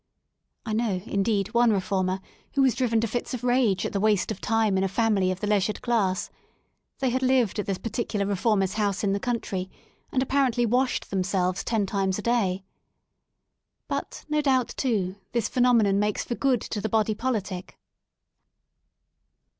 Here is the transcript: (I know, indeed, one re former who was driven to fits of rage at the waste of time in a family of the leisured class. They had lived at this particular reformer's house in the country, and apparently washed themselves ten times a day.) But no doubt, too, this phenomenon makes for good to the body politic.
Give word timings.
(I 0.65 0.73
know, 0.73 0.99
indeed, 1.05 1.49
one 1.53 1.71
re 1.71 1.79
former 1.79 2.21
who 2.53 2.63
was 2.63 2.73
driven 2.73 2.99
to 3.01 3.07
fits 3.07 3.35
of 3.35 3.43
rage 3.43 3.85
at 3.85 3.93
the 3.93 3.99
waste 3.99 4.31
of 4.31 4.41
time 4.41 4.75
in 4.75 4.83
a 4.83 4.87
family 4.87 5.29
of 5.29 5.41
the 5.41 5.45
leisured 5.45 5.79
class. 5.83 6.31
They 6.97 7.11
had 7.11 7.21
lived 7.21 7.59
at 7.59 7.67
this 7.67 7.77
particular 7.77 8.25
reformer's 8.25 8.73
house 8.73 9.03
in 9.03 9.13
the 9.13 9.19
country, 9.19 9.69
and 10.11 10.23
apparently 10.23 10.65
washed 10.65 11.11
themselves 11.11 11.63
ten 11.63 11.85
times 11.85 12.17
a 12.17 12.23
day.) 12.23 12.63
But 13.87 14.25
no 14.27 14.41
doubt, 14.41 14.69
too, 14.75 15.17
this 15.33 15.47
phenomenon 15.47 15.99
makes 15.99 16.23
for 16.23 16.33
good 16.33 16.61
to 16.61 16.81
the 16.81 16.89
body 16.89 17.13
politic. 17.13 17.77